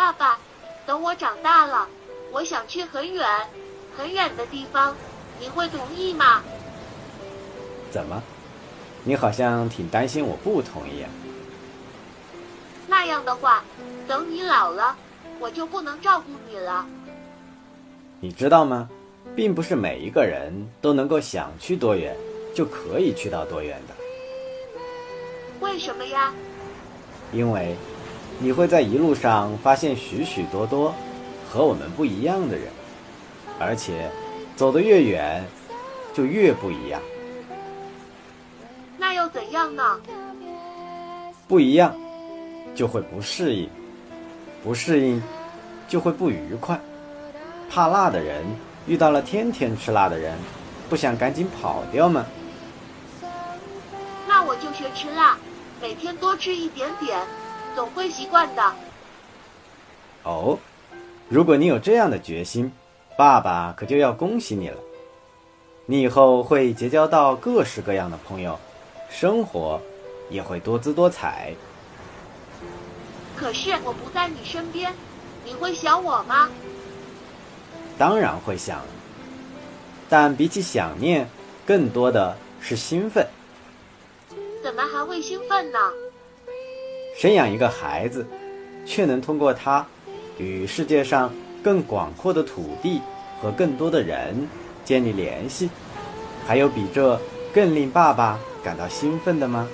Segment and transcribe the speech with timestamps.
[0.00, 0.38] 爸爸，
[0.86, 1.86] 等我长大了，
[2.32, 3.28] 我想去很远
[3.94, 4.96] 很远的地方，
[5.38, 6.42] 你会同意吗？
[7.90, 8.22] 怎么？
[9.04, 11.10] 你好像挺担心我不同意啊？
[12.88, 13.62] 那样的话，
[14.08, 14.96] 等你老了，
[15.38, 16.86] 我就不能照顾你了。
[18.20, 18.88] 你知道吗？
[19.36, 22.16] 并不是每一个人都能够想去多远，
[22.54, 23.94] 就可以去到多远的。
[25.60, 26.32] 为什么呀？
[27.34, 27.76] 因为
[28.42, 30.94] 你会在一路上发现许许多多
[31.46, 32.68] 和我们不一样的人，
[33.58, 34.10] 而且
[34.56, 35.44] 走得越远，
[36.14, 36.98] 就越不一样。
[38.96, 40.00] 那又怎样呢？
[41.46, 41.94] 不一样，
[42.74, 43.68] 就会不适应；
[44.64, 45.22] 不适应，
[45.86, 46.80] 就会不愉快。
[47.68, 48.42] 怕辣的人
[48.86, 50.34] 遇到了天天吃辣的人，
[50.88, 52.24] 不想赶紧跑掉吗？
[54.26, 55.36] 那我就学吃辣，
[55.78, 57.20] 每天多吃一点点，
[57.74, 58.72] 总会习惯的。
[60.22, 60.58] 哦，
[61.28, 62.70] 如果你有这样的决心，
[63.16, 64.76] 爸爸可就要恭喜你了。
[65.86, 68.58] 你以后会结交到各式各样的朋友，
[69.08, 69.80] 生活
[70.28, 71.54] 也会多姿多彩。
[73.36, 74.92] 可是我不在你身边，
[75.44, 76.48] 你会想我吗？
[77.98, 78.80] 当然会想，
[80.08, 81.28] 但比起想念，
[81.66, 83.26] 更多的是兴奋。
[84.62, 85.78] 怎么还会兴奋呢？
[87.20, 88.26] 生养一个孩子，
[88.86, 89.86] 却能通过他
[90.38, 91.30] 与世界上
[91.62, 92.98] 更广阔的土地
[93.42, 94.48] 和更多的人
[94.86, 95.68] 建立联系，
[96.46, 97.20] 还有比这
[97.52, 99.68] 更令爸爸感到兴奋的吗？